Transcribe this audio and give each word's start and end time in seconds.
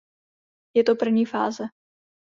Je 0.73 0.83
to 0.83 0.95
první 0.95 1.25
fáze. 1.25 1.63